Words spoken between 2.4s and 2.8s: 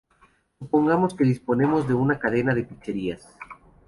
de